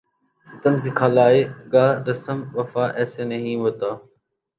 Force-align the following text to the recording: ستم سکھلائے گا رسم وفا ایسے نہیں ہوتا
ستم 0.47 0.75
سکھلائے 0.77 1.41
گا 1.73 1.85
رسم 2.07 2.37
وفا 2.55 2.85
ایسے 2.99 3.23
نہیں 3.23 3.55
ہوتا 3.55 3.89